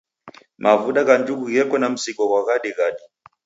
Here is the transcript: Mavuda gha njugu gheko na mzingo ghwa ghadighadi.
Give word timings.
Mavuda 0.63 1.01
gha 1.07 1.15
njugu 1.21 1.45
gheko 1.53 1.75
na 1.79 1.87
mzingo 1.93 2.23
ghwa 2.29 2.41
ghadighadi. 2.47 3.03